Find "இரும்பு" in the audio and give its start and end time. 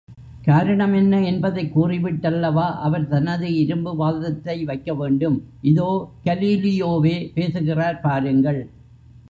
3.55-3.95